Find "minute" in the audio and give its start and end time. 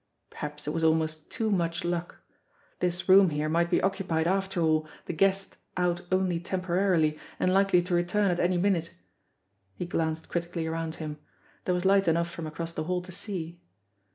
8.57-8.89